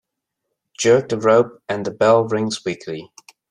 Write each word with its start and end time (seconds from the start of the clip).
Jerk 0.79 1.09
the 1.09 1.19
rope 1.19 1.61
and 1.69 1.85
the 1.85 1.91
bell 1.91 2.23
rings 2.23 2.65
weakly. 2.65 3.11